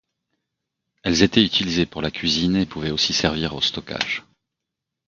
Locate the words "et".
2.55-2.65